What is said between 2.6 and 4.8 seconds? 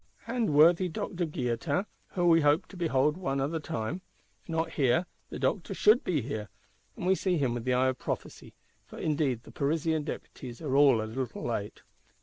to behold one other time? If not